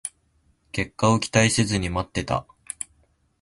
[0.71, 2.47] 結果を期待せずに待ってた